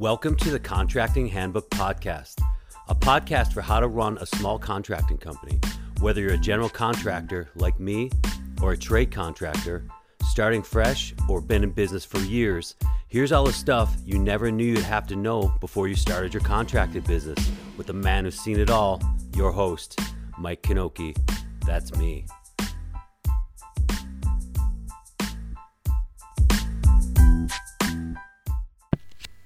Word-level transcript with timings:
Welcome 0.00 0.34
to 0.36 0.50
the 0.50 0.58
Contracting 0.58 1.26
Handbook 1.26 1.68
Podcast, 1.68 2.40
a 2.88 2.94
podcast 2.94 3.52
for 3.52 3.60
how 3.60 3.80
to 3.80 3.86
run 3.86 4.16
a 4.16 4.24
small 4.24 4.58
contracting 4.58 5.18
company. 5.18 5.60
Whether 6.00 6.22
you're 6.22 6.32
a 6.32 6.38
general 6.38 6.70
contractor 6.70 7.50
like 7.54 7.78
me 7.78 8.10
or 8.62 8.72
a 8.72 8.78
trade 8.78 9.10
contractor, 9.10 9.84
starting 10.24 10.62
fresh 10.62 11.12
or 11.28 11.42
been 11.42 11.62
in 11.62 11.72
business 11.72 12.06
for 12.06 12.18
years, 12.20 12.76
here's 13.08 13.30
all 13.30 13.44
the 13.44 13.52
stuff 13.52 13.94
you 14.06 14.18
never 14.18 14.50
knew 14.50 14.64
you'd 14.64 14.78
have 14.78 15.06
to 15.08 15.16
know 15.16 15.52
before 15.60 15.86
you 15.86 15.94
started 15.94 16.32
your 16.32 16.42
contracting 16.44 17.02
business 17.02 17.50
with 17.76 17.86
the 17.86 17.92
man 17.92 18.24
who's 18.24 18.40
seen 18.40 18.58
it 18.58 18.70
all, 18.70 19.02
your 19.36 19.52
host, 19.52 20.00
Mike 20.38 20.62
Knoche. 20.62 21.14
That's 21.66 21.94
me. 21.96 22.24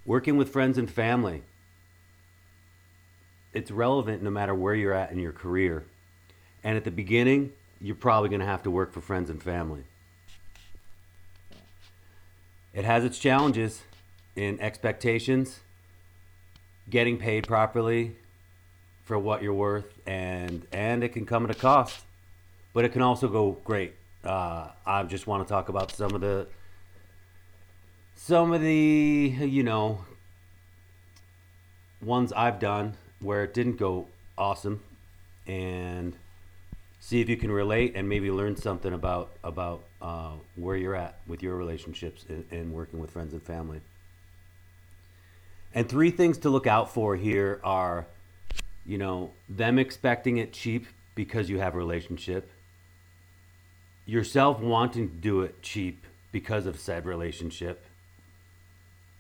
Working 0.06 0.36
with 0.36 0.50
friends 0.50 0.76
and 0.76 0.90
family. 0.90 1.42
It's 3.52 3.70
relevant 3.70 4.22
no 4.22 4.30
matter 4.30 4.54
where 4.54 4.74
you're 4.74 4.92
at 4.92 5.10
in 5.10 5.18
your 5.18 5.32
career. 5.32 5.84
And 6.62 6.76
at 6.76 6.84
the 6.84 6.90
beginning, 6.90 7.52
you're 7.80 7.94
probably 7.94 8.28
going 8.28 8.40
to 8.40 8.46
have 8.46 8.62
to 8.64 8.70
work 8.70 8.92
for 8.92 9.00
friends 9.00 9.30
and 9.30 9.42
family. 9.42 9.84
It 12.74 12.84
has 12.84 13.04
its 13.04 13.18
challenges 13.18 13.82
in 14.34 14.60
expectations, 14.60 15.60
getting 16.90 17.18
paid 17.18 17.46
properly 17.46 18.16
for 19.04 19.18
what 19.18 19.42
you're 19.42 19.54
worth, 19.54 20.00
and 20.06 20.66
and 20.72 21.04
it 21.04 21.10
can 21.10 21.24
come 21.24 21.44
at 21.44 21.50
a 21.50 21.54
cost, 21.54 22.04
but 22.72 22.84
it 22.84 22.92
can 22.92 23.02
also 23.02 23.28
go 23.28 23.58
great. 23.64 23.94
Uh, 24.24 24.70
I 24.84 25.02
just 25.04 25.26
want 25.26 25.46
to 25.46 25.48
talk 25.48 25.68
about 25.68 25.92
some 25.92 26.14
of 26.14 26.20
the 26.20 26.48
some 28.16 28.52
of 28.52 28.60
the 28.60 29.34
you 29.40 29.62
know 29.62 30.04
ones 32.02 32.32
I've 32.32 32.58
done 32.58 32.94
where 33.20 33.44
it 33.44 33.54
didn't 33.54 33.76
go 33.76 34.06
awesome, 34.36 34.82
and 35.46 36.14
see 37.00 37.20
if 37.20 37.28
you 37.28 37.36
can 37.36 37.50
relate 37.50 37.92
and 37.94 38.08
maybe 38.08 38.30
learn 38.30 38.56
something 38.56 38.92
about 38.92 39.30
about 39.42 39.82
uh, 40.00 40.32
where 40.56 40.76
you're 40.76 40.96
at 40.96 41.18
with 41.26 41.42
your 41.42 41.56
relationships 41.56 42.24
and, 42.28 42.44
and 42.50 42.72
working 42.72 42.98
with 42.98 43.10
friends 43.10 43.32
and 43.32 43.42
family. 43.42 43.80
And 45.74 45.88
three 45.88 46.10
things 46.10 46.38
to 46.38 46.50
look 46.50 46.66
out 46.66 46.92
for 46.92 47.16
here 47.16 47.60
are, 47.64 48.06
you 48.86 48.96
know, 48.96 49.32
them 49.48 49.78
expecting 49.78 50.36
it 50.36 50.52
cheap 50.52 50.86
because 51.14 51.50
you 51.50 51.58
have 51.58 51.74
a 51.74 51.78
relationship, 51.78 52.50
yourself 54.06 54.60
wanting 54.60 55.08
to 55.08 55.14
do 55.14 55.40
it 55.42 55.62
cheap 55.62 56.06
because 56.30 56.66
of 56.66 56.78
said 56.78 57.06
relationship, 57.06 57.84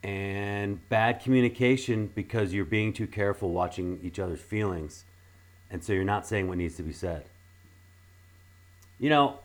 and 0.04 0.86
bad 0.90 1.20
communication 1.20 2.10
because 2.14 2.52
you're 2.52 2.66
being 2.66 2.92
too 2.92 3.06
careful 3.06 3.50
watching 3.50 3.98
each 4.02 4.18
other's 4.18 4.40
feelings. 4.40 5.04
And 5.70 5.82
so 5.82 5.94
you're 5.94 6.04
not 6.04 6.26
saying 6.26 6.46
what 6.46 6.58
needs 6.58 6.76
to 6.76 6.82
be 6.82 6.92
said. 6.92 7.24
You 8.98 9.08
know, 9.08 9.38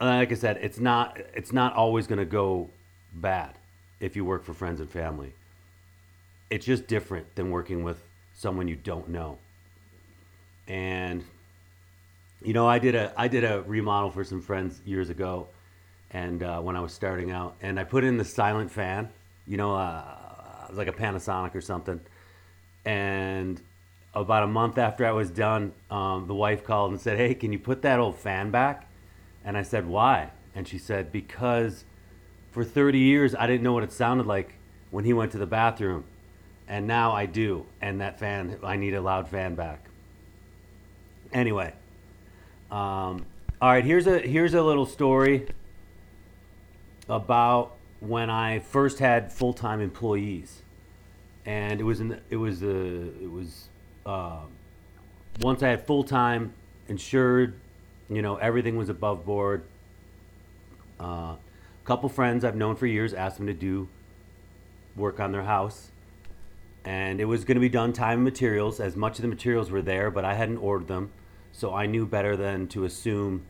like 0.00 0.32
I 0.32 0.34
said, 0.34 0.58
it's 0.62 0.80
not 0.80 1.20
it's 1.34 1.52
not 1.52 1.74
always 1.74 2.06
going 2.06 2.18
to 2.18 2.24
go 2.24 2.70
bad 3.12 3.58
if 4.00 4.16
you 4.16 4.24
work 4.24 4.42
for 4.42 4.54
friends 4.54 4.80
and 4.80 4.90
family. 4.90 5.34
It's 6.48 6.64
just 6.64 6.86
different 6.86 7.34
than 7.34 7.50
working 7.50 7.84
with 7.84 8.02
someone 8.34 8.68
you 8.68 8.76
don't 8.76 9.10
know. 9.10 9.38
And 10.66 11.22
you 12.42 12.54
know, 12.54 12.66
I 12.66 12.78
did 12.78 12.94
a 12.94 13.12
I 13.18 13.28
did 13.28 13.44
a 13.44 13.62
remodel 13.62 14.10
for 14.10 14.24
some 14.24 14.40
friends 14.40 14.80
years 14.86 15.10
ago, 15.10 15.48
and 16.10 16.42
uh, 16.42 16.60
when 16.60 16.74
I 16.74 16.80
was 16.80 16.94
starting 16.94 17.30
out, 17.30 17.56
and 17.60 17.78
I 17.78 17.84
put 17.84 18.02
in 18.02 18.16
the 18.16 18.24
silent 18.24 18.70
fan 18.70 19.10
you 19.46 19.56
know, 19.56 19.74
uh, 19.74 20.04
like 20.72 20.88
a 20.88 20.92
Panasonic 20.92 21.54
or 21.54 21.60
something. 21.60 22.00
And 22.84 23.60
about 24.14 24.42
a 24.42 24.46
month 24.46 24.78
after 24.78 25.06
I 25.06 25.12
was 25.12 25.30
done, 25.30 25.72
um, 25.90 26.26
the 26.26 26.34
wife 26.34 26.64
called 26.64 26.92
and 26.92 27.00
said, 27.00 27.18
"Hey, 27.18 27.34
can 27.34 27.52
you 27.52 27.58
put 27.58 27.82
that 27.82 28.00
old 28.00 28.16
fan 28.16 28.50
back?" 28.50 28.88
And 29.44 29.56
I 29.56 29.62
said, 29.62 29.86
"Why?" 29.86 30.30
And 30.54 30.66
she 30.66 30.78
said, 30.78 31.12
"Because 31.12 31.84
for 32.50 32.64
30 32.64 32.98
years 32.98 33.34
I 33.34 33.46
didn't 33.46 33.62
know 33.62 33.72
what 33.72 33.82
it 33.82 33.92
sounded 33.92 34.26
like 34.26 34.54
when 34.90 35.04
he 35.04 35.12
went 35.12 35.32
to 35.32 35.38
the 35.38 35.46
bathroom, 35.46 36.04
and 36.66 36.86
now 36.86 37.12
I 37.12 37.26
do. 37.26 37.66
And 37.80 38.00
that 38.00 38.18
fan, 38.18 38.58
I 38.62 38.76
need 38.76 38.94
a 38.94 39.00
loud 39.00 39.28
fan 39.28 39.54
back." 39.54 39.88
Anyway, 41.32 41.72
um, 42.70 43.26
all 43.60 43.70
right. 43.70 43.84
Here's 43.84 44.06
a 44.06 44.18
here's 44.20 44.54
a 44.54 44.62
little 44.62 44.86
story 44.86 45.46
about 47.08 47.75
when 48.00 48.30
I 48.30 48.58
first 48.58 48.98
had 48.98 49.32
full 49.32 49.52
time 49.52 49.80
employees, 49.80 50.62
and 51.44 51.80
it 51.80 51.84
was 51.84 52.00
in 52.00 52.08
the, 52.08 52.20
it 52.30 52.36
was 52.36 52.62
a 52.62 53.22
it 53.22 53.30
was 53.30 53.68
uh, 54.04 54.40
once 55.40 55.62
I 55.62 55.68
had 55.68 55.86
full 55.86 56.04
time 56.04 56.52
insured, 56.88 57.58
you 58.08 58.22
know 58.22 58.36
everything 58.36 58.76
was 58.76 58.88
above 58.88 59.24
board. 59.24 59.64
Uh, 61.00 61.04
a 61.34 61.38
couple 61.84 62.08
friends 62.08 62.44
I've 62.44 62.56
known 62.56 62.76
for 62.76 62.86
years 62.86 63.14
asked 63.14 63.38
me 63.40 63.46
to 63.46 63.58
do 63.58 63.88
work 64.94 65.20
on 65.20 65.32
their 65.32 65.42
house, 65.42 65.90
and 66.84 67.20
it 67.20 67.26
was 67.26 67.44
going 67.44 67.56
to 67.56 67.60
be 67.60 67.68
done 67.68 67.92
time 67.92 68.18
and 68.18 68.24
materials. 68.24 68.80
As 68.80 68.96
much 68.96 69.18
of 69.18 69.22
the 69.22 69.28
materials 69.28 69.70
were 69.70 69.82
there, 69.82 70.10
but 70.10 70.24
I 70.24 70.34
hadn't 70.34 70.58
ordered 70.58 70.88
them, 70.88 71.12
so 71.52 71.74
I 71.74 71.86
knew 71.86 72.06
better 72.06 72.36
than 72.36 72.68
to 72.68 72.84
assume, 72.84 73.46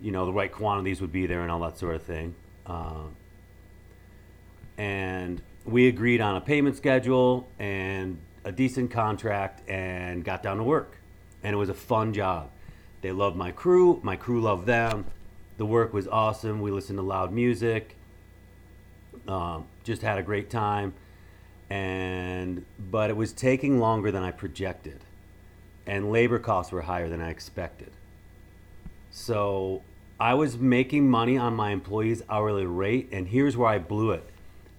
you 0.00 0.10
know, 0.10 0.26
the 0.26 0.32
right 0.32 0.50
quantities 0.50 1.00
would 1.00 1.12
be 1.12 1.26
there 1.26 1.42
and 1.42 1.50
all 1.50 1.60
that 1.60 1.78
sort 1.78 1.94
of 1.94 2.02
thing. 2.02 2.34
Uh, 2.66 3.04
and 4.80 5.42
we 5.66 5.88
agreed 5.88 6.22
on 6.22 6.36
a 6.36 6.40
payment 6.40 6.74
schedule 6.74 7.46
and 7.58 8.18
a 8.44 8.50
decent 8.50 8.90
contract 8.90 9.60
and 9.68 10.24
got 10.24 10.42
down 10.42 10.56
to 10.56 10.62
work. 10.62 10.96
And 11.42 11.52
it 11.52 11.58
was 11.58 11.68
a 11.68 11.74
fun 11.74 12.14
job. 12.14 12.48
They 13.02 13.12
loved 13.12 13.36
my 13.36 13.52
crew, 13.52 14.00
my 14.02 14.16
crew 14.16 14.40
loved 14.40 14.64
them. 14.64 15.04
The 15.58 15.66
work 15.66 15.92
was 15.92 16.08
awesome. 16.08 16.62
We 16.62 16.70
listened 16.70 16.96
to 16.96 17.02
loud 17.02 17.30
music. 17.30 17.94
Um, 19.28 19.66
just 19.84 20.00
had 20.00 20.16
a 20.16 20.22
great 20.22 20.48
time. 20.48 20.94
And 21.68 22.64
but 22.78 23.10
it 23.10 23.16
was 23.16 23.34
taking 23.34 23.78
longer 23.78 24.10
than 24.10 24.22
I 24.22 24.30
projected. 24.30 25.04
And 25.86 26.10
labor 26.10 26.38
costs 26.38 26.72
were 26.72 26.80
higher 26.80 27.10
than 27.10 27.20
I 27.20 27.28
expected. 27.28 27.90
So 29.10 29.82
I 30.18 30.32
was 30.32 30.56
making 30.56 31.10
money 31.10 31.36
on 31.36 31.54
my 31.54 31.70
employees' 31.70 32.22
hourly 32.30 32.64
rate, 32.64 33.10
and 33.12 33.28
here's 33.28 33.58
where 33.58 33.68
I 33.68 33.78
blew 33.78 34.12
it. 34.12 34.29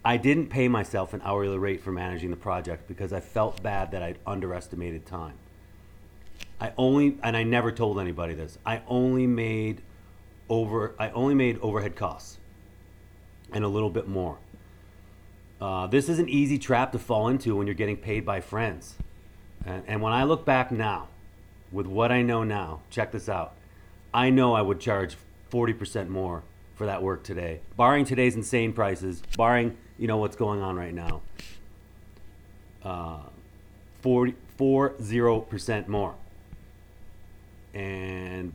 I 0.03 0.17
didn't 0.17 0.47
pay 0.47 0.67
myself 0.67 1.13
an 1.13 1.21
hourly 1.23 1.57
rate 1.57 1.81
for 1.81 1.91
managing 1.91 2.31
the 2.31 2.37
project 2.37 2.87
because 2.87 3.13
I 3.13 3.19
felt 3.19 3.61
bad 3.61 3.91
that 3.91 4.01
I'd 4.01 4.17
underestimated 4.25 5.05
time. 5.05 5.35
I 6.59 6.73
only 6.77 7.17
and 7.23 7.37
I 7.37 7.43
never 7.43 7.71
told 7.71 7.99
anybody 7.99 8.33
this. 8.33 8.57
I 8.65 8.81
only 8.87 9.27
made 9.27 9.81
over 10.49 10.95
I 10.99 11.09
only 11.11 11.35
made 11.35 11.59
overhead 11.61 11.95
costs 11.95 12.37
and 13.51 13.63
a 13.63 13.67
little 13.67 13.89
bit 13.89 14.07
more. 14.07 14.37
Uh, 15.59 15.85
this 15.85 16.09
is 16.09 16.17
an 16.17 16.27
easy 16.27 16.57
trap 16.57 16.91
to 16.91 16.99
fall 16.99 17.27
into 17.27 17.55
when 17.55 17.67
you're 17.67 17.75
getting 17.75 17.97
paid 17.97 18.25
by 18.25 18.41
friends. 18.41 18.95
And, 19.63 19.83
and 19.85 20.01
when 20.01 20.13
I 20.13 20.23
look 20.23 20.43
back 20.43 20.71
now, 20.71 21.09
with 21.71 21.85
what 21.85 22.11
I 22.11 22.23
know 22.23 22.43
now, 22.43 22.81
check 22.89 23.11
this 23.11 23.29
out. 23.29 23.53
I 24.13 24.29
know 24.29 24.53
I 24.53 24.61
would 24.61 24.79
charge 24.79 25.15
40% 25.51 26.09
more 26.09 26.43
for 26.75 26.85
that 26.85 27.03
work 27.03 27.23
today, 27.23 27.61
barring 27.77 28.05
today's 28.05 28.35
insane 28.35 28.73
prices, 28.73 29.21
barring 29.37 29.77
you 30.01 30.07
know 30.07 30.17
what's 30.17 30.35
going 30.35 30.61
on 30.61 30.75
right 30.75 30.95
now. 30.95 31.21
Uh, 32.83 33.19
40, 34.01 34.33
40% 34.59 35.87
more. 35.87 36.15
And 37.75 38.51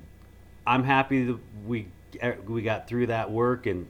I'm 0.66 0.82
happy 0.82 1.24
that 1.26 1.38
we 1.64 1.86
we 2.48 2.62
got 2.62 2.88
through 2.88 3.06
that 3.08 3.30
work 3.30 3.66
and 3.66 3.86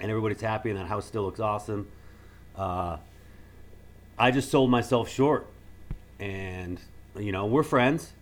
and 0.00 0.10
everybody's 0.10 0.40
happy 0.42 0.68
and 0.68 0.78
that 0.78 0.86
house 0.86 1.06
still 1.06 1.22
looks 1.22 1.40
awesome. 1.40 1.88
Uh, 2.54 2.98
I 4.18 4.30
just 4.30 4.50
sold 4.50 4.70
myself 4.70 5.08
short, 5.08 5.46
and 6.20 6.78
you 7.18 7.32
know 7.32 7.46
we're 7.46 7.62
friends, 7.62 8.12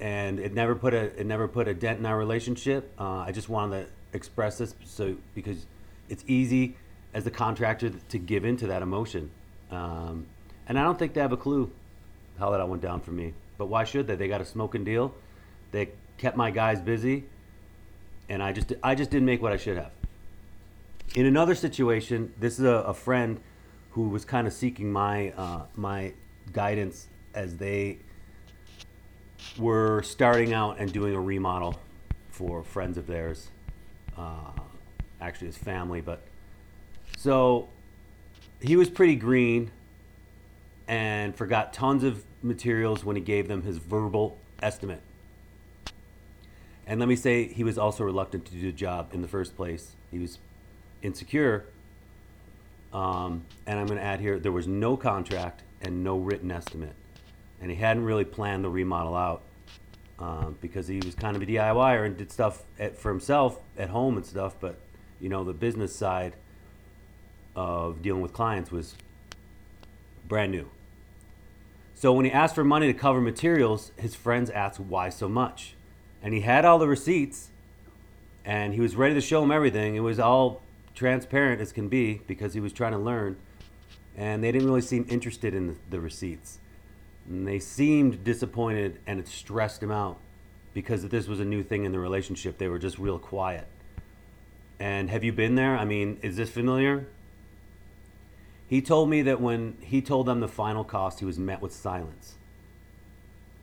and 0.00 0.38
it 0.38 0.54
never 0.54 0.74
put 0.74 0.94
a 0.94 1.20
it 1.20 1.26
never 1.26 1.46
put 1.46 1.68
a 1.68 1.74
dent 1.74 1.98
in 1.98 2.06
our 2.06 2.16
relationship. 2.16 2.90
Uh, 2.98 3.18
I 3.18 3.32
just 3.32 3.50
wanted 3.50 3.84
to 3.84 3.92
express 4.16 4.56
this 4.56 4.74
so 4.84 5.16
because 5.34 5.66
it's 6.08 6.24
easy 6.26 6.74
as 7.18 7.24
the 7.24 7.30
contractor 7.32 7.90
to 7.90 8.18
give 8.18 8.44
into 8.44 8.68
that 8.68 8.80
emotion. 8.80 9.28
Um, 9.72 10.26
and 10.68 10.78
I 10.78 10.84
don't 10.84 10.96
think 10.96 11.14
they 11.14 11.20
have 11.20 11.32
a 11.32 11.36
clue 11.36 11.68
how 12.38 12.50
that 12.50 12.60
all 12.60 12.68
went 12.68 12.80
down 12.80 13.00
for 13.00 13.10
me. 13.10 13.34
But 13.58 13.66
why 13.66 13.82
should 13.82 14.06
they? 14.06 14.14
They 14.14 14.28
got 14.28 14.40
a 14.40 14.44
smoking 14.44 14.84
deal. 14.84 15.12
They 15.72 15.90
kept 16.16 16.36
my 16.36 16.52
guys 16.52 16.80
busy, 16.80 17.24
and 18.28 18.40
I 18.40 18.52
just 18.52 18.72
I 18.84 18.94
just 18.94 19.10
didn't 19.10 19.26
make 19.26 19.42
what 19.42 19.52
I 19.52 19.56
should 19.56 19.76
have. 19.76 19.90
In 21.16 21.26
another 21.26 21.56
situation, 21.56 22.32
this 22.38 22.60
is 22.60 22.64
a, 22.64 22.84
a 22.86 22.94
friend 22.94 23.40
who 23.90 24.08
was 24.10 24.24
kind 24.24 24.46
of 24.46 24.52
seeking 24.52 24.92
my 24.92 25.32
uh, 25.32 25.62
my 25.74 26.14
guidance 26.52 27.08
as 27.34 27.56
they 27.56 27.98
were 29.58 30.02
starting 30.02 30.52
out 30.52 30.78
and 30.78 30.92
doing 30.92 31.14
a 31.14 31.20
remodel 31.20 31.80
for 32.30 32.62
friends 32.62 32.96
of 32.96 33.08
theirs. 33.08 33.48
Uh, 34.16 34.52
actually, 35.20 35.48
his 35.48 35.58
family, 35.58 36.00
but 36.00 36.27
so 37.18 37.68
he 38.60 38.76
was 38.76 38.88
pretty 38.88 39.16
green 39.16 39.72
and 40.86 41.34
forgot 41.34 41.72
tons 41.72 42.04
of 42.04 42.22
materials 42.44 43.04
when 43.04 43.16
he 43.16 43.22
gave 43.22 43.48
them 43.48 43.62
his 43.62 43.78
verbal 43.78 44.38
estimate. 44.62 45.00
And 46.86 47.00
let 47.00 47.08
me 47.08 47.16
say, 47.16 47.48
he 47.48 47.64
was 47.64 47.76
also 47.76 48.04
reluctant 48.04 48.44
to 48.44 48.52
do 48.52 48.60
the 48.60 48.72
job 48.72 49.12
in 49.12 49.20
the 49.20 49.26
first 49.26 49.56
place. 49.56 49.96
He 50.12 50.20
was 50.20 50.38
insecure. 51.02 51.64
Um, 52.92 53.44
and 53.66 53.80
I'm 53.80 53.86
going 53.86 53.98
to 53.98 54.04
add 54.04 54.20
here 54.20 54.38
there 54.38 54.52
was 54.52 54.68
no 54.68 54.96
contract 54.96 55.62
and 55.82 56.04
no 56.04 56.18
written 56.18 56.52
estimate. 56.52 56.94
And 57.60 57.68
he 57.68 57.76
hadn't 57.78 58.04
really 58.04 58.24
planned 58.24 58.62
the 58.62 58.70
remodel 58.70 59.16
out 59.16 59.42
um, 60.20 60.56
because 60.60 60.86
he 60.86 61.00
was 61.04 61.16
kind 61.16 61.34
of 61.34 61.42
a 61.42 61.46
DIYer 61.46 62.06
and 62.06 62.16
did 62.16 62.30
stuff 62.30 62.62
at, 62.78 62.96
for 62.96 63.08
himself 63.08 63.58
at 63.76 63.88
home 63.88 64.16
and 64.16 64.24
stuff. 64.24 64.54
But, 64.60 64.78
you 65.20 65.28
know, 65.28 65.42
the 65.42 65.52
business 65.52 65.92
side 65.92 66.36
of 67.58 68.02
dealing 68.02 68.22
with 68.22 68.32
clients 68.32 68.70
was 68.70 68.94
brand 70.28 70.52
new. 70.52 70.70
So 71.96 72.12
when 72.12 72.24
he 72.24 72.30
asked 72.30 72.54
for 72.54 72.62
money 72.62 72.86
to 72.86 72.96
cover 72.96 73.20
materials, 73.20 73.90
his 73.96 74.14
friends 74.14 74.48
asked 74.50 74.78
why 74.78 75.08
so 75.08 75.28
much. 75.28 75.74
And 76.22 76.32
he 76.32 76.42
had 76.42 76.64
all 76.64 76.78
the 76.78 76.86
receipts 76.86 77.50
and 78.44 78.74
he 78.74 78.80
was 78.80 78.94
ready 78.94 79.14
to 79.14 79.20
show 79.20 79.40
them 79.40 79.50
everything. 79.50 79.96
It 79.96 80.00
was 80.00 80.20
all 80.20 80.62
transparent 80.94 81.60
as 81.60 81.72
can 81.72 81.88
be 81.88 82.20
because 82.28 82.54
he 82.54 82.60
was 82.60 82.72
trying 82.72 82.92
to 82.92 82.98
learn. 82.98 83.36
And 84.16 84.44
they 84.44 84.52
didn't 84.52 84.68
really 84.68 84.80
seem 84.80 85.04
interested 85.08 85.52
in 85.52 85.76
the, 85.90 85.98
receipts. 85.98 86.60
And 87.28 87.46
they 87.46 87.58
seemed 87.58 88.22
disappointed 88.22 89.00
and 89.04 89.18
it 89.18 89.26
stressed 89.26 89.82
him 89.82 89.90
out 89.90 90.18
because 90.74 91.02
this 91.08 91.26
was 91.26 91.40
a 91.40 91.44
new 91.44 91.64
thing 91.64 91.84
in 91.84 91.90
the 91.90 91.98
relationship. 91.98 92.58
They 92.58 92.68
were 92.68 92.78
just 92.78 93.00
real 93.00 93.18
quiet. 93.18 93.66
And 94.78 95.10
have 95.10 95.24
you 95.24 95.32
been 95.32 95.56
there? 95.56 95.76
I 95.76 95.84
mean, 95.84 96.20
is 96.22 96.36
this 96.36 96.50
familiar? 96.50 97.08
He 98.68 98.82
told 98.82 99.08
me 99.08 99.22
that 99.22 99.40
when 99.40 99.78
he 99.80 100.02
told 100.02 100.26
them 100.26 100.40
the 100.40 100.48
final 100.48 100.84
cost, 100.84 101.20
he 101.20 101.24
was 101.24 101.38
met 101.38 101.62
with 101.62 101.72
silence. 101.72 102.36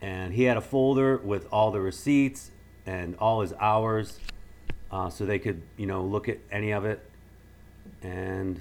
And 0.02 0.34
he 0.34 0.42
had 0.42 0.56
a 0.56 0.60
folder 0.60 1.16
with 1.18 1.46
all 1.52 1.70
the 1.70 1.80
receipts 1.80 2.50
and 2.84 3.14
all 3.16 3.40
his 3.40 3.52
hours 3.60 4.18
uh, 4.90 5.08
so 5.08 5.24
they 5.24 5.38
could, 5.38 5.62
you 5.76 5.86
know, 5.86 6.02
look 6.04 6.28
at 6.28 6.38
any 6.50 6.72
of 6.72 6.84
it. 6.84 7.08
And, 8.02 8.60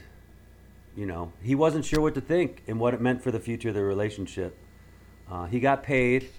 you 0.96 1.08
know, 1.08 1.34
he 1.42 1.56
wasn't 1.56 1.84
sure 1.84 2.00
what 2.00 2.14
to 2.14 2.22
think 2.22 2.62
and 2.68 2.80
what 2.80 2.94
it 2.94 3.02
meant 3.02 3.24
for 3.24 3.32
the 3.32 3.40
future 3.40 3.70
of 3.70 3.76
the 3.76 3.84
relationship. 3.84 4.56
Uh, 5.30 5.46
he 5.46 5.60
got 5.60 5.82
paid. 5.82 6.30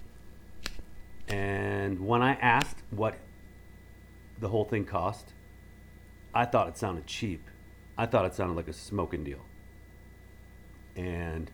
And 1.27 1.99
when 1.99 2.21
I 2.21 2.35
asked 2.35 2.77
what 2.91 3.17
the 4.39 4.47
whole 4.47 4.63
thing 4.63 4.85
cost, 4.85 5.33
I 6.33 6.45
thought 6.45 6.69
it 6.69 6.77
sounded 6.77 7.07
cheap. 7.07 7.43
I 7.97 8.05
thought 8.05 8.23
it 8.23 8.33
sounded 8.33 8.55
like 8.55 8.69
a 8.69 8.73
smoking 8.73 9.25
deal 9.25 9.41
and 10.97 11.49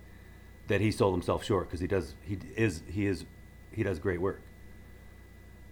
that 0.67 0.81
he 0.81 0.91
sold 0.91 1.13
himself 1.13 1.43
short 1.43 1.67
because 1.67 1.81
he 1.81 1.87
does 1.87 2.15
he 2.23 2.39
is 2.55 2.81
he 2.87 3.05
is 3.05 3.25
he 3.71 3.83
does 3.83 3.99
great 3.99 4.21
work. 4.21 4.41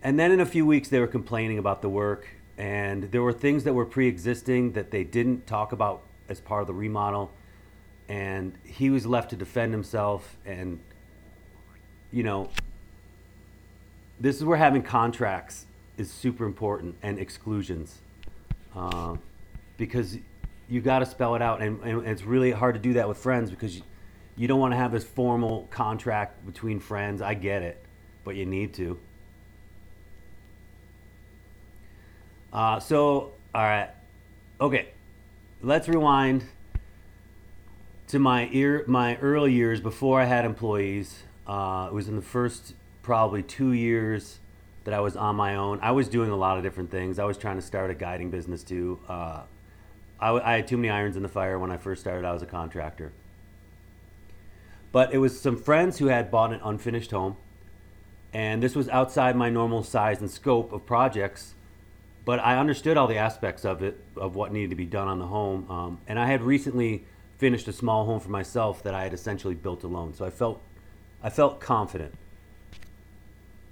And 0.03 0.19
then 0.19 0.31
in 0.31 0.39
a 0.39 0.45
few 0.45 0.65
weeks 0.65 0.89
they 0.89 0.99
were 0.99 1.07
complaining 1.07 1.57
about 1.57 1.81
the 1.81 1.89
work 1.89 2.27
and 2.57 3.11
there 3.11 3.21
were 3.21 3.33
things 3.33 3.63
that 3.63 3.73
were 3.73 3.85
pre-existing 3.85 4.73
that 4.73 4.91
they 4.91 5.03
didn't 5.03 5.47
talk 5.47 5.71
about 5.71 6.03
as 6.27 6.39
part 6.39 6.61
of 6.61 6.67
the 6.67 6.73
remodel 6.73 7.31
and 8.09 8.53
he 8.63 8.89
was 8.89 9.05
left 9.05 9.29
to 9.29 9.35
defend 9.35 9.71
himself 9.71 10.37
and 10.45 10.79
you 12.11 12.23
know 12.23 12.49
this 14.19 14.35
is 14.35 14.43
where 14.43 14.57
having 14.57 14.83
contracts 14.83 15.65
is 15.97 16.11
super 16.11 16.45
important 16.45 16.95
and 17.01 17.17
exclusions 17.19 18.01
uh, 18.75 19.15
because 19.77 20.17
you 20.71 20.79
got 20.79 20.99
to 20.99 21.05
spell 21.05 21.35
it 21.35 21.41
out, 21.41 21.61
and, 21.61 21.83
and, 21.83 22.07
it's 22.07 22.23
really 22.23 22.51
hard 22.51 22.75
to 22.75 22.79
do 22.79 22.93
that 22.93 23.05
with 23.05 23.17
friends 23.17 23.51
because 23.51 23.75
you, 23.75 23.81
you 24.37 24.47
don't 24.47 24.59
want 24.61 24.71
to 24.71 24.77
have 24.77 24.93
this 24.93 25.03
formal 25.03 25.67
contract 25.69 26.45
between 26.45 26.79
friends. 26.79 27.21
I 27.21 27.33
get 27.33 27.61
it, 27.61 27.83
but 28.23 28.37
you 28.37 28.45
need 28.45 28.73
to. 28.75 28.97
Uh, 32.53 32.79
so, 32.79 33.33
all 33.53 33.63
right, 33.63 33.89
okay, 34.61 34.87
let's 35.61 35.89
rewind 35.89 36.45
to 38.07 38.17
my 38.17 38.47
ear, 38.53 38.85
my 38.87 39.17
early 39.17 39.51
years 39.51 39.81
before 39.81 40.21
I 40.21 40.25
had 40.25 40.45
employees. 40.45 41.23
Uh, 41.45 41.89
it 41.91 41.93
was 41.93 42.07
in 42.07 42.15
the 42.15 42.21
first 42.21 42.75
probably 43.01 43.43
two 43.43 43.73
years 43.73 44.39
that 44.85 44.93
I 44.93 45.01
was 45.01 45.17
on 45.17 45.35
my 45.35 45.53
own. 45.57 45.79
I 45.81 45.91
was 45.91 46.07
doing 46.07 46.29
a 46.29 46.37
lot 46.37 46.55
of 46.55 46.63
different 46.63 46.91
things. 46.91 47.19
I 47.19 47.25
was 47.25 47.37
trying 47.37 47.57
to 47.57 47.61
start 47.61 47.91
a 47.91 47.93
guiding 47.93 48.29
business 48.29 48.63
too. 48.63 48.99
Uh, 49.09 49.41
I, 50.21 50.31
I 50.31 50.55
had 50.57 50.67
too 50.67 50.77
many 50.77 50.89
irons 50.89 51.17
in 51.17 51.23
the 51.23 51.29
fire 51.29 51.57
when 51.57 51.71
I 51.71 51.77
first 51.77 52.01
started 52.01 52.25
out 52.25 52.35
as 52.35 52.41
a 52.41 52.45
contractor. 52.47 53.11
But 54.91 55.13
it 55.13 55.17
was 55.17 55.39
some 55.39 55.57
friends 55.57 55.97
who 55.97 56.07
had 56.07 56.29
bought 56.29 56.53
an 56.53 56.59
unfinished 56.63 57.11
home, 57.11 57.37
and 58.33 58.61
this 58.61 58.75
was 58.75 58.87
outside 58.89 59.35
my 59.35 59.49
normal 59.49 59.83
size 59.83 60.21
and 60.21 60.29
scope 60.29 60.71
of 60.71 60.85
projects. 60.85 61.55
But 62.23 62.39
I 62.39 62.57
understood 62.57 62.97
all 62.97 63.07
the 63.07 63.17
aspects 63.17 63.65
of 63.65 63.81
it, 63.81 63.99
of 64.15 64.35
what 64.35 64.53
needed 64.53 64.69
to 64.69 64.75
be 64.75 64.85
done 64.85 65.07
on 65.07 65.17
the 65.17 65.27
home. 65.27 65.69
Um, 65.71 65.99
and 66.07 66.19
I 66.19 66.27
had 66.27 66.43
recently 66.43 67.05
finished 67.37 67.67
a 67.67 67.73
small 67.73 68.05
home 68.05 68.19
for 68.19 68.29
myself 68.29 68.83
that 68.83 68.93
I 68.93 69.03
had 69.03 69.13
essentially 69.13 69.55
built 69.55 69.83
alone. 69.83 70.13
So 70.13 70.25
I 70.25 70.29
felt, 70.29 70.61
I 71.23 71.29
felt 71.29 71.59
confident. 71.59 72.13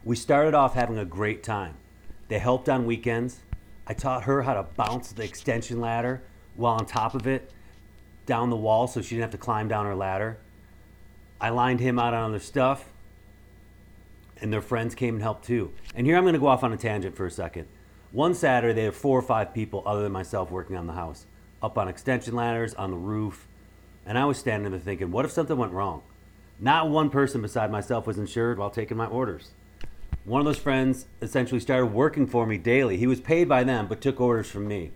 We 0.03 0.15
started 0.15 0.55
off 0.55 0.73
having 0.73 0.97
a 0.97 1.05
great 1.05 1.43
time. 1.43 1.75
They 2.29 2.39
helped 2.39 2.69
on 2.69 2.85
weekends. 2.85 3.41
I 3.85 3.93
taught 3.93 4.23
her 4.23 4.41
how 4.41 4.55
to 4.55 4.63
bounce 4.63 5.11
the 5.11 5.23
extension 5.23 5.79
ladder 5.79 6.21
while 6.55 6.73
on 6.73 6.85
top 6.85 7.15
of 7.15 7.27
it 7.27 7.51
down 8.25 8.49
the 8.49 8.55
wall 8.55 8.87
so 8.87 9.01
she 9.01 9.15
didn't 9.15 9.23
have 9.23 9.31
to 9.31 9.37
climb 9.37 9.67
down 9.67 9.85
her 9.85 9.95
ladder. 9.95 10.37
I 11.41 11.49
lined 11.49 11.79
him 11.79 11.97
out 11.97 12.13
on 12.13 12.31
their 12.31 12.39
stuff, 12.39 12.85
and 14.39 14.53
their 14.53 14.61
friends 14.61 14.93
came 14.93 15.15
and 15.15 15.23
helped 15.23 15.45
too. 15.45 15.73
And 15.95 16.05
here 16.05 16.15
I'm 16.15 16.23
going 16.23 16.33
to 16.33 16.39
go 16.39 16.47
off 16.47 16.63
on 16.63 16.71
a 16.71 16.77
tangent 16.77 17.15
for 17.15 17.25
a 17.25 17.31
second. 17.31 17.67
One 18.11 18.33
Saturday, 18.33 18.73
there 18.73 18.85
were 18.85 18.91
four 18.91 19.17
or 19.17 19.23
five 19.23 19.53
people 19.53 19.83
other 19.85 20.03
than 20.03 20.11
myself 20.11 20.51
working 20.51 20.75
on 20.75 20.87
the 20.87 20.93
house, 20.93 21.25
up 21.61 21.77
on 21.77 21.87
extension 21.87 22.35
ladders, 22.35 22.73
on 22.73 22.91
the 22.91 22.97
roof. 22.97 23.47
And 24.05 24.17
I 24.17 24.25
was 24.25 24.37
standing 24.37 24.71
there 24.71 24.79
thinking, 24.79 25.11
what 25.11 25.25
if 25.25 25.31
something 25.31 25.57
went 25.57 25.73
wrong? 25.73 26.03
Not 26.59 26.89
one 26.89 27.09
person 27.09 27.41
beside 27.41 27.71
myself 27.71 28.05
was 28.05 28.17
insured 28.17 28.57
while 28.57 28.69
taking 28.69 28.97
my 28.97 29.05
orders. 29.05 29.51
One 30.25 30.41
of 30.41 30.45
those 30.45 30.59
friends 30.59 31.05
essentially 31.21 31.59
started 31.59 31.87
working 31.87 32.27
for 32.27 32.45
me 32.45 32.57
daily. 32.57 32.97
He 32.97 33.07
was 33.07 33.21
paid 33.21 33.47
by 33.47 33.63
them, 33.63 33.87
but 33.87 34.01
took 34.01 34.19
orders 34.19 34.49
from 34.49 34.67
me. 34.67 34.91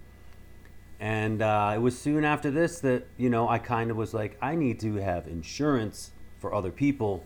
And 1.03 1.41
uh, 1.41 1.73
it 1.75 1.79
was 1.79 1.99
soon 1.99 2.23
after 2.23 2.49
this 2.49 2.79
that, 2.79 3.05
you 3.17 3.29
know, 3.29 3.49
I 3.49 3.57
kind 3.57 3.91
of 3.91 3.97
was 3.97 4.13
like, 4.13 4.37
I 4.41 4.55
need 4.55 4.79
to 4.79 4.95
have 4.95 5.27
insurance 5.27 6.11
for 6.39 6.53
other 6.53 6.71
people 6.71 7.25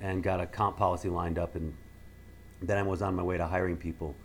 and 0.00 0.24
got 0.24 0.40
a 0.40 0.46
comp 0.46 0.76
policy 0.76 1.08
lined 1.08 1.38
up. 1.38 1.54
And 1.54 1.76
then 2.60 2.78
I 2.78 2.82
was 2.82 3.02
on 3.02 3.14
my 3.14 3.22
way 3.22 3.36
to 3.36 3.46
hiring 3.46 3.76
people. 3.76 4.16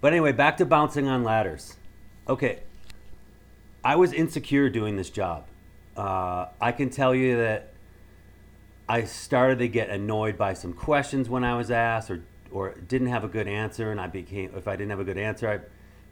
But 0.00 0.12
anyway, 0.12 0.30
back 0.30 0.56
to 0.58 0.64
bouncing 0.64 1.08
on 1.08 1.24
ladders. 1.24 1.78
Okay. 2.28 2.60
I 3.82 3.96
was 3.96 4.12
insecure 4.12 4.70
doing 4.70 4.94
this 4.94 5.10
job. 5.10 5.46
Uh, 5.96 6.46
I 6.60 6.70
can 6.70 6.90
tell 6.90 7.16
you 7.16 7.36
that 7.38 7.72
I 8.88 9.02
started 9.02 9.58
to 9.58 9.66
get 9.66 9.90
annoyed 9.90 10.38
by 10.38 10.54
some 10.54 10.74
questions 10.74 11.28
when 11.28 11.42
I 11.42 11.56
was 11.56 11.72
asked 11.72 12.08
or, 12.08 12.22
or 12.52 12.74
didn't 12.86 13.08
have 13.08 13.24
a 13.24 13.28
good 13.28 13.48
answer. 13.48 13.90
And 13.90 14.00
I 14.00 14.06
became, 14.06 14.52
if 14.54 14.68
I 14.68 14.76
didn't 14.76 14.90
have 14.90 15.00
a 15.00 15.04
good 15.04 15.18
answer, 15.18 15.50
I 15.50 15.58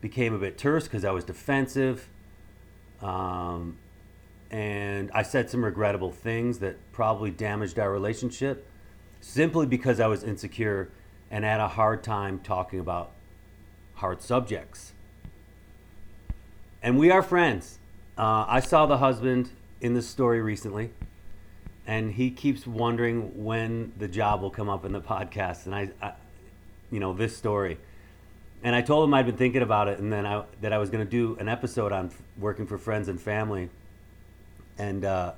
became 0.01 0.35
a 0.35 0.39
bit 0.39 0.59
terse 0.59 0.85
because 0.85 1.05
I 1.05 1.11
was 1.11 1.25
defensive. 1.25 2.09
Um, 3.03 3.79
and 4.51 5.11
I 5.15 5.23
said 5.23 5.49
some 5.51 5.65
regrettable 5.65 6.11
things 6.11 6.59
that 6.59 6.77
probably 6.93 7.31
damaged 7.31 7.79
our 7.79 7.91
relationship 7.91 8.67
simply 9.21 9.67
because 9.67 10.01
I 10.01 10.07
was 10.07 10.25
insecure 10.25 10.91
and 11.31 11.45
had 11.45 11.61
a 11.61 11.69
hard 11.69 12.03
time 12.03 12.41
talking 12.41 12.81
about 12.81 13.13
hard 13.95 14.23
subjects. 14.23 14.93
And 16.83 16.99
we 16.99 17.11
are 17.11 17.23
friends. 17.23 17.79
Uh, 18.19 18.45
I 18.49 18.61
saw 18.61 18.87
the 18.87 18.99
husband 18.99 19.51
in 19.81 19.95
the 19.95 20.03
story 20.03 20.41
recently, 20.41 20.91
and 21.87 22.13
he 22.13 22.31
keeps 22.31 22.67
wondering 22.67 23.45
when 23.45 23.93
the 23.99 24.09
job 24.09 24.43
will 24.43 24.51
come 24.51 24.69
up 24.69 24.85
in 24.85 24.93
the 24.93 25.01
podcast. 25.01 25.67
And 25.67 25.75
I, 25.75 25.91
I 26.03 26.13
you 26.91 26.99
know, 26.99 27.13
this 27.13 27.37
story 27.37 27.79
and 28.63 28.77
I 28.77 28.83
told 28.83 29.05
him 29.05 29.15
I'd 29.15 29.27
been 29.27 29.37
thinking 29.37 29.63
about 29.63 29.89
it, 29.89 29.99
and 29.99 30.13
then 30.13 30.27
I, 30.27 30.45
that 30.61 30.73
I 30.73 30.79
was 30.79 30.91
going 30.91 31.05
to 31.05 31.11
do 31.11 31.37
an 31.41 31.49
episode 31.49 31.93
on 31.93 32.07
f- 32.07 32.23
working 32.39 32.67
for 32.67 32.79
friends 32.79 33.09
and 33.09 33.21
family, 33.21 33.71
and 34.79 35.05
uh, 35.05 35.33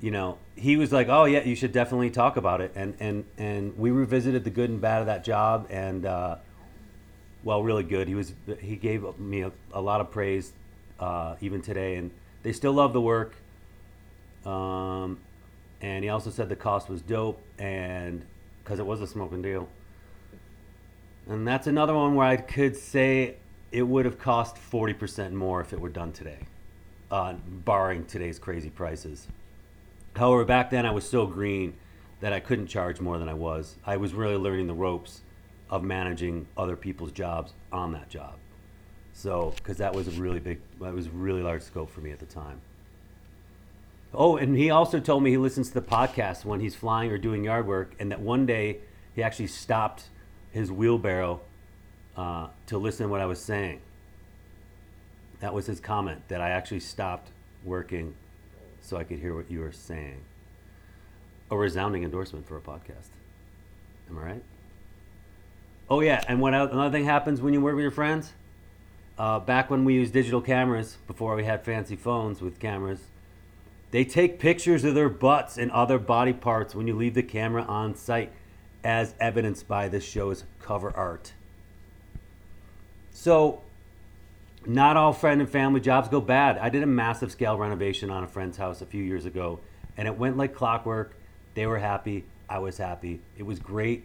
you 0.00 0.10
know, 0.10 0.38
he 0.56 0.76
was 0.76 0.92
like, 0.92 1.08
"Oh 1.08 1.24
yeah, 1.24 1.44
you 1.44 1.54
should 1.54 1.72
definitely 1.72 2.10
talk 2.10 2.36
about 2.36 2.60
it," 2.60 2.72
and 2.74 2.94
and 2.98 3.24
and 3.38 3.78
we 3.78 3.90
revisited 3.90 4.44
the 4.44 4.50
good 4.50 4.70
and 4.70 4.80
bad 4.80 5.00
of 5.00 5.06
that 5.06 5.24
job, 5.24 5.66
and 5.70 6.04
uh, 6.04 6.36
well, 7.44 7.62
really 7.62 7.84
good. 7.84 8.08
He 8.08 8.14
was 8.14 8.32
he 8.60 8.76
gave 8.76 9.18
me 9.18 9.42
a, 9.42 9.52
a 9.72 9.80
lot 9.80 10.00
of 10.00 10.10
praise, 10.10 10.52
uh, 10.98 11.36
even 11.40 11.62
today, 11.62 11.96
and 11.96 12.10
they 12.42 12.52
still 12.52 12.72
love 12.72 12.92
the 12.92 13.00
work. 13.00 13.36
Um, 14.44 15.18
and 15.80 16.02
he 16.02 16.10
also 16.10 16.30
said 16.30 16.48
the 16.48 16.56
cost 16.56 16.88
was 16.88 17.02
dope, 17.02 17.40
and 17.58 18.24
because 18.62 18.78
it 18.78 18.86
was 18.86 19.00
a 19.00 19.06
smoking 19.06 19.42
deal. 19.42 19.68
And 21.28 21.46
that's 21.46 21.66
another 21.66 21.94
one 21.94 22.14
where 22.14 22.26
I 22.26 22.36
could 22.36 22.76
say 22.76 23.36
it 23.72 23.82
would 23.82 24.04
have 24.04 24.18
cost 24.18 24.56
40% 24.56 25.32
more 25.32 25.60
if 25.60 25.72
it 25.72 25.80
were 25.80 25.88
done 25.88 26.12
today. 26.12 26.38
uh, 27.10 27.34
barring 27.46 28.04
today's 28.06 28.38
crazy 28.38 28.70
prices. 28.70 29.28
However, 30.16 30.44
back 30.44 30.70
then 30.70 30.84
I 30.86 30.90
was 30.90 31.08
so 31.08 31.26
green 31.26 31.74
that 32.20 32.32
I 32.32 32.40
couldn't 32.40 32.66
charge 32.66 33.00
more 33.00 33.18
than 33.18 33.28
I 33.28 33.34
was. 33.34 33.76
I 33.86 33.96
was 33.98 34.14
really 34.14 34.36
learning 34.36 34.66
the 34.66 34.74
ropes 34.74 35.22
of 35.70 35.82
managing 35.84 36.46
other 36.56 36.76
people's 36.76 37.12
jobs 37.12 37.52
on 37.72 37.92
that 37.92 38.08
job. 38.08 38.34
So, 39.12 39.52
because 39.56 39.76
that 39.78 39.94
was 39.94 40.08
a 40.08 40.12
really 40.12 40.40
big, 40.40 40.60
that 40.80 40.92
was 40.92 41.08
really 41.08 41.42
large 41.42 41.62
scope 41.62 41.90
for 41.90 42.00
me 42.00 42.10
at 42.10 42.18
the 42.18 42.26
time. 42.26 42.60
Oh, 44.12 44.36
and 44.36 44.56
he 44.56 44.70
also 44.70 44.98
told 45.00 45.22
me 45.22 45.30
he 45.30 45.36
listens 45.36 45.68
to 45.68 45.74
the 45.74 45.82
podcast 45.82 46.44
when 46.44 46.60
he's 46.60 46.74
flying 46.74 47.10
or 47.12 47.18
doing 47.18 47.44
yard 47.44 47.66
work, 47.66 47.94
and 48.00 48.10
that 48.10 48.20
one 48.20 48.46
day 48.46 48.78
he 49.14 49.22
actually 49.22 49.48
stopped 49.48 50.04
his 50.54 50.70
wheelbarrow 50.70 51.40
uh, 52.16 52.46
to 52.66 52.78
listen 52.78 53.06
to 53.06 53.10
what 53.10 53.20
I 53.20 53.26
was 53.26 53.40
saying. 53.40 53.80
That 55.40 55.52
was 55.52 55.66
his 55.66 55.80
comment 55.80 56.28
that 56.28 56.40
I 56.40 56.50
actually 56.50 56.78
stopped 56.78 57.32
working 57.64 58.14
so 58.80 58.96
I 58.96 59.02
could 59.02 59.18
hear 59.18 59.34
what 59.34 59.50
you 59.50 59.58
were 59.58 59.72
saying. 59.72 60.20
A 61.50 61.56
resounding 61.56 62.04
endorsement 62.04 62.46
for 62.46 62.56
a 62.56 62.60
podcast. 62.60 63.10
Am 64.08 64.16
I 64.16 64.22
right? 64.22 64.42
Oh 65.90 66.00
yeah, 66.00 66.22
and 66.28 66.40
what 66.40 66.54
another 66.54 66.90
thing 66.90 67.04
happens 67.04 67.40
when 67.40 67.52
you 67.52 67.60
work 67.60 67.74
with 67.74 67.82
your 67.82 67.90
friends? 67.90 68.32
Uh, 69.18 69.40
back 69.40 69.70
when 69.70 69.84
we 69.84 69.94
used 69.94 70.12
digital 70.12 70.40
cameras, 70.40 70.98
before 71.08 71.34
we 71.34 71.44
had 71.44 71.64
fancy 71.64 71.96
phones 71.96 72.40
with 72.40 72.60
cameras, 72.60 73.00
they 73.90 74.04
take 74.04 74.38
pictures 74.38 74.84
of 74.84 74.94
their 74.94 75.08
butts 75.08 75.58
and 75.58 75.72
other 75.72 75.98
body 75.98 76.32
parts 76.32 76.76
when 76.76 76.86
you 76.86 76.94
leave 76.94 77.14
the 77.14 77.22
camera 77.24 77.62
on 77.64 77.96
site, 77.96 78.32
as 78.84 79.14
evidenced 79.18 79.66
by 79.66 79.88
this 79.88 80.04
show's 80.04 80.44
cover 80.60 80.94
art. 80.94 81.32
So, 83.10 83.62
not 84.66 84.96
all 84.96 85.12
friend 85.12 85.40
and 85.40 85.48
family 85.48 85.80
jobs 85.80 86.08
go 86.08 86.20
bad. 86.20 86.58
I 86.58 86.68
did 86.68 86.82
a 86.82 86.86
massive 86.86 87.32
scale 87.32 87.56
renovation 87.56 88.10
on 88.10 88.22
a 88.22 88.26
friend's 88.26 88.56
house 88.56 88.82
a 88.82 88.86
few 88.86 89.02
years 89.02 89.24
ago, 89.24 89.60
and 89.96 90.06
it 90.06 90.18
went 90.18 90.36
like 90.36 90.54
clockwork. 90.54 91.14
They 91.54 91.66
were 91.66 91.78
happy. 91.78 92.24
I 92.48 92.58
was 92.58 92.76
happy. 92.76 93.20
It 93.38 93.44
was 93.44 93.58
great. 93.58 94.04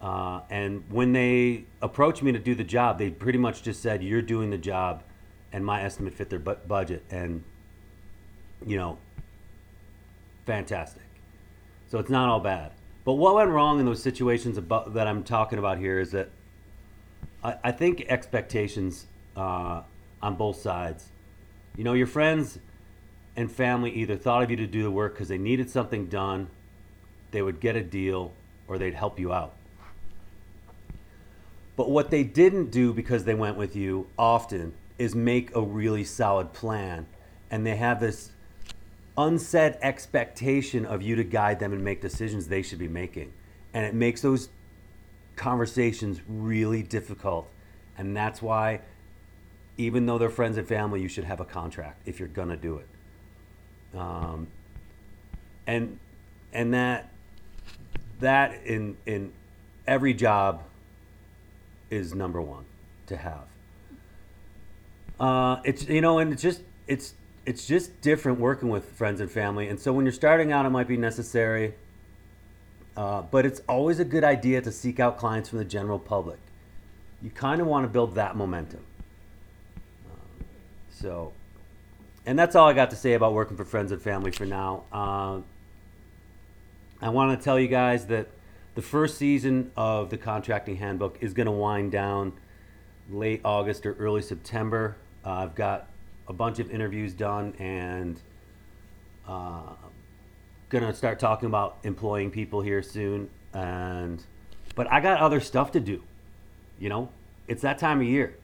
Uh, 0.00 0.40
and 0.50 0.84
when 0.90 1.12
they 1.12 1.64
approached 1.80 2.22
me 2.22 2.32
to 2.32 2.38
do 2.38 2.54
the 2.54 2.64
job, 2.64 2.98
they 2.98 3.10
pretty 3.10 3.38
much 3.38 3.62
just 3.62 3.82
said, 3.82 4.02
"You're 4.02 4.22
doing 4.22 4.50
the 4.50 4.58
job," 4.58 5.02
and 5.52 5.64
my 5.64 5.82
estimate 5.82 6.14
fit 6.14 6.30
their 6.30 6.38
bu- 6.38 6.56
budget. 6.66 7.04
And 7.10 7.44
you 8.64 8.76
know, 8.76 8.98
fantastic. 10.44 11.02
So 11.88 11.98
it's 11.98 12.10
not 12.10 12.28
all 12.28 12.40
bad. 12.40 12.72
But 13.06 13.14
what 13.14 13.36
went 13.36 13.50
wrong 13.50 13.78
in 13.78 13.86
those 13.86 14.02
situations 14.02 14.58
about, 14.58 14.94
that 14.94 15.06
I'm 15.06 15.22
talking 15.22 15.60
about 15.60 15.78
here 15.78 16.00
is 16.00 16.10
that 16.10 16.28
I, 17.42 17.54
I 17.62 17.72
think 17.72 18.04
expectations 18.08 19.06
uh, 19.36 19.82
on 20.20 20.34
both 20.34 20.60
sides. 20.60 21.06
You 21.76 21.84
know, 21.84 21.92
your 21.92 22.08
friends 22.08 22.58
and 23.36 23.50
family 23.50 23.92
either 23.92 24.16
thought 24.16 24.42
of 24.42 24.50
you 24.50 24.56
to 24.56 24.66
do 24.66 24.82
the 24.82 24.90
work 24.90 25.14
because 25.14 25.28
they 25.28 25.38
needed 25.38 25.70
something 25.70 26.06
done, 26.06 26.48
they 27.30 27.42
would 27.42 27.60
get 27.60 27.76
a 27.76 27.82
deal, 27.82 28.32
or 28.66 28.76
they'd 28.76 28.94
help 28.94 29.20
you 29.20 29.32
out. 29.32 29.54
But 31.76 31.88
what 31.88 32.10
they 32.10 32.24
didn't 32.24 32.72
do 32.72 32.92
because 32.92 33.22
they 33.22 33.34
went 33.34 33.56
with 33.56 33.76
you 33.76 34.08
often 34.18 34.74
is 34.98 35.14
make 35.14 35.54
a 35.54 35.62
really 35.62 36.02
solid 36.02 36.52
plan. 36.52 37.06
And 37.52 37.64
they 37.64 37.76
have 37.76 38.00
this 38.00 38.32
unsaid 39.18 39.78
expectation 39.80 40.84
of 40.84 41.02
you 41.02 41.16
to 41.16 41.24
guide 41.24 41.58
them 41.58 41.72
and 41.72 41.82
make 41.82 42.00
decisions 42.00 42.48
they 42.48 42.62
should 42.62 42.78
be 42.78 42.88
making. 42.88 43.32
And 43.72 43.84
it 43.84 43.94
makes 43.94 44.22
those 44.22 44.48
conversations 45.36 46.20
really 46.28 46.82
difficult. 46.82 47.48
And 47.98 48.16
that's 48.16 48.42
why, 48.42 48.80
even 49.76 50.06
though 50.06 50.18
they're 50.18 50.30
friends 50.30 50.56
and 50.56 50.66
family, 50.66 51.00
you 51.00 51.08
should 51.08 51.24
have 51.24 51.40
a 51.40 51.44
contract 51.44 52.00
if 52.06 52.18
you're 52.18 52.28
going 52.28 52.48
to 52.48 52.56
do 52.56 52.78
it. 52.78 53.98
Um, 53.98 54.48
and 55.66 55.98
and 56.52 56.74
that 56.74 57.10
that 58.20 58.64
in 58.64 58.96
in 59.06 59.32
every 59.86 60.14
job 60.14 60.62
is 61.90 62.14
number 62.14 62.40
one 62.40 62.64
to 63.06 63.16
have. 63.16 63.46
Uh, 65.18 65.60
it's 65.64 65.88
you 65.88 66.00
know, 66.00 66.18
and 66.18 66.32
it's 66.32 66.42
just 66.42 66.62
it's 66.86 67.14
it's 67.46 67.64
just 67.64 68.00
different 68.00 68.40
working 68.40 68.68
with 68.68 68.90
friends 68.92 69.20
and 69.20 69.30
family. 69.30 69.68
And 69.68 69.78
so 69.78 69.92
when 69.92 70.04
you're 70.04 70.12
starting 70.12 70.50
out, 70.50 70.66
it 70.66 70.70
might 70.70 70.88
be 70.88 70.96
necessary, 70.96 71.74
uh, 72.96 73.22
but 73.22 73.46
it's 73.46 73.62
always 73.68 74.00
a 74.00 74.04
good 74.04 74.24
idea 74.24 74.60
to 74.60 74.72
seek 74.72 74.98
out 74.98 75.16
clients 75.16 75.48
from 75.48 75.58
the 75.58 75.64
general 75.64 76.00
public. 76.00 76.38
You 77.22 77.30
kind 77.30 77.60
of 77.60 77.68
want 77.68 77.84
to 77.84 77.88
build 77.88 78.16
that 78.16 78.36
momentum. 78.36 78.84
Uh, 80.10 80.44
so, 80.90 81.32
and 82.26 82.36
that's 82.36 82.56
all 82.56 82.68
I 82.68 82.72
got 82.72 82.90
to 82.90 82.96
say 82.96 83.14
about 83.14 83.32
working 83.32 83.56
for 83.56 83.64
friends 83.64 83.92
and 83.92 84.02
family 84.02 84.32
for 84.32 84.44
now. 84.44 84.82
Uh, 84.92 85.38
I 87.00 87.10
want 87.10 87.38
to 87.38 87.42
tell 87.42 87.60
you 87.60 87.68
guys 87.68 88.06
that 88.06 88.26
the 88.74 88.82
first 88.82 89.18
season 89.18 89.70
of 89.76 90.10
the 90.10 90.16
contracting 90.16 90.76
handbook 90.76 91.16
is 91.20 91.32
going 91.32 91.46
to 91.46 91.52
wind 91.52 91.92
down 91.92 92.32
late 93.08 93.40
August 93.44 93.86
or 93.86 93.92
early 93.94 94.20
September. 94.20 94.96
Uh, 95.24 95.30
I've 95.30 95.54
got 95.54 95.88
a 96.28 96.32
bunch 96.32 96.58
of 96.58 96.70
interviews 96.70 97.14
done 97.14 97.54
and 97.58 98.20
uh, 99.26 99.74
gonna 100.68 100.94
start 100.94 101.18
talking 101.18 101.46
about 101.46 101.78
employing 101.82 102.30
people 102.30 102.60
here 102.60 102.82
soon. 102.82 103.30
And 103.52 104.22
but 104.74 104.90
I 104.90 105.00
got 105.00 105.20
other 105.20 105.40
stuff 105.40 105.72
to 105.72 105.80
do. 105.80 106.02
You 106.78 106.88
know, 106.88 107.08
it's 107.48 107.62
that 107.62 107.78
time 107.78 108.00
of 108.00 108.06
year. 108.06 108.36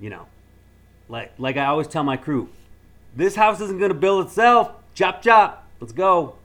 You 0.00 0.10
know, 0.10 0.26
like 1.08 1.32
like 1.38 1.56
I 1.56 1.66
always 1.66 1.88
tell 1.88 2.04
my 2.04 2.16
crew, 2.16 2.48
this 3.14 3.36
house 3.36 3.60
isn't 3.60 3.78
gonna 3.78 3.94
build 3.94 4.26
itself. 4.26 4.72
Chop 4.94 5.22
chop, 5.22 5.68
let's 5.80 5.92
go. 5.92 6.36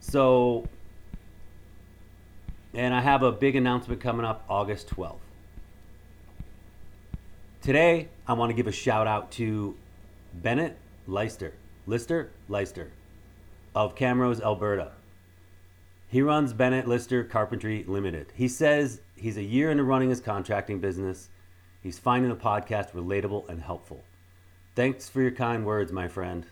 So 0.00 0.68
and 2.74 2.94
I 2.94 3.00
have 3.00 3.22
a 3.22 3.32
big 3.32 3.56
announcement 3.56 4.00
coming 4.00 4.24
up 4.24 4.44
August 4.48 4.88
12th. 4.88 5.18
Today, 7.62 8.08
I 8.26 8.32
want 8.32 8.48
to 8.48 8.54
give 8.54 8.68
a 8.68 8.72
shout 8.72 9.06
out 9.06 9.30
to 9.32 9.76
Bennett 10.32 10.78
Leister, 11.06 11.52
Lister 11.86 12.30
Leister 12.48 12.90
of 13.74 13.94
Camrose, 13.94 14.40
Alberta. 14.40 14.92
He 16.08 16.22
runs 16.22 16.54
Bennett 16.54 16.88
Lister 16.88 17.22
Carpentry 17.22 17.84
Limited. 17.86 18.32
He 18.34 18.48
says 18.48 19.02
he's 19.14 19.36
a 19.36 19.42
year 19.42 19.70
into 19.70 19.84
running 19.84 20.08
his 20.08 20.22
contracting 20.22 20.78
business. 20.78 21.28
He's 21.82 21.98
finding 21.98 22.30
the 22.30 22.36
podcast 22.36 22.92
relatable 22.92 23.46
and 23.50 23.60
helpful. 23.60 24.04
Thanks 24.74 25.10
for 25.10 25.20
your 25.20 25.30
kind 25.30 25.66
words, 25.66 25.92
my 25.92 26.08
friend. 26.08 26.46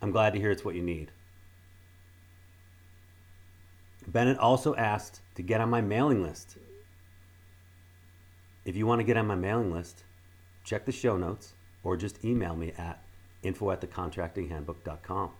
I'm 0.00 0.12
glad 0.12 0.32
to 0.34 0.38
hear 0.38 0.52
it's 0.52 0.64
what 0.64 0.76
you 0.76 0.82
need. 0.82 1.10
Bennett 4.06 4.38
also 4.38 4.76
asked 4.76 5.22
to 5.34 5.42
get 5.42 5.60
on 5.60 5.70
my 5.70 5.80
mailing 5.80 6.22
list. 6.22 6.56
If 8.64 8.76
you 8.76 8.86
want 8.86 9.00
to 9.00 9.04
get 9.04 9.16
on 9.16 9.26
my 9.26 9.34
mailing 9.34 9.72
list, 9.72 10.04
check 10.64 10.84
the 10.84 10.92
show 10.92 11.16
notes 11.16 11.54
or 11.82 11.96
just 11.96 12.24
email 12.24 12.54
me 12.54 12.72
at 12.78 13.02
info 13.42 13.70
at 13.70 13.80
thecontractinghandbook.com. 13.80 15.30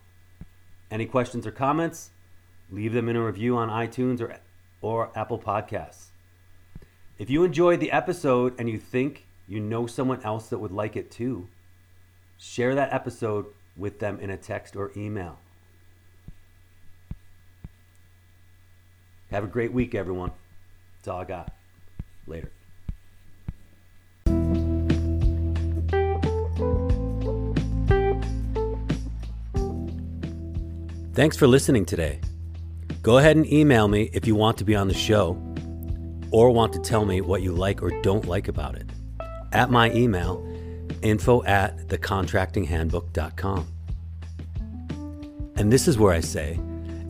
Any 0.90 1.06
questions 1.06 1.46
or 1.46 1.52
comments? 1.52 2.10
Leave 2.70 2.92
them 2.92 3.08
in 3.08 3.16
a 3.16 3.24
review 3.24 3.56
on 3.56 3.68
iTunes 3.68 4.20
or, 4.20 4.36
or 4.80 5.16
Apple 5.16 5.38
Podcasts. 5.38 6.06
If 7.18 7.30
you 7.30 7.44
enjoyed 7.44 7.80
the 7.80 7.92
episode 7.92 8.54
and 8.58 8.68
you 8.68 8.78
think 8.78 9.26
you 9.46 9.60
know 9.60 9.86
someone 9.86 10.22
else 10.22 10.48
that 10.48 10.58
would 10.58 10.72
like 10.72 10.96
it 10.96 11.10
too, 11.10 11.48
share 12.38 12.74
that 12.74 12.92
episode 12.92 13.46
with 13.76 14.00
them 14.00 14.18
in 14.20 14.30
a 14.30 14.36
text 14.36 14.74
or 14.74 14.90
email. 14.96 15.38
Have 19.30 19.44
a 19.44 19.48
great 19.48 19.72
week, 19.72 19.94
everyone. 19.94 20.32
That's 20.96 21.08
all 21.08 21.20
I 21.20 21.24
got. 21.24 21.52
Later. 22.26 22.50
Thanks 31.14 31.36
for 31.36 31.46
listening 31.46 31.84
today. 31.84 32.20
Go 33.02 33.18
ahead 33.18 33.36
and 33.36 33.46
email 33.52 33.86
me 33.86 34.08
if 34.14 34.26
you 34.26 34.34
want 34.34 34.56
to 34.58 34.64
be 34.64 34.74
on 34.74 34.88
the 34.88 34.94
show 34.94 35.32
or 36.30 36.50
want 36.50 36.72
to 36.72 36.78
tell 36.78 37.04
me 37.04 37.20
what 37.20 37.42
you 37.42 37.52
like 37.52 37.82
or 37.82 37.90
don't 38.00 38.26
like 38.26 38.48
about 38.48 38.76
it. 38.76 38.88
At 39.52 39.70
my 39.70 39.92
email, 39.92 40.42
info 41.02 41.44
at 41.44 41.88
thecontractinghandbook.com. 41.88 43.66
And 45.56 45.70
this 45.70 45.86
is 45.86 45.98
where 45.98 46.14
I 46.14 46.20
say 46.20 46.58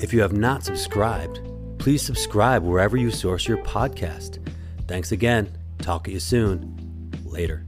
if 0.01 0.13
you 0.13 0.21
have 0.21 0.33
not 0.33 0.65
subscribed, 0.65 1.41
please 1.79 2.03
subscribe 2.03 2.65
wherever 2.65 2.97
you 2.97 3.13
source 3.13 3.47
your 3.47 3.59
podcast. 3.59 4.45
Thanks 4.89 5.13
again. 5.13 5.57
Talk 5.79 6.05
to 6.05 6.11
you 6.11 6.19
soon. 6.19 7.11
Later. 7.25 7.65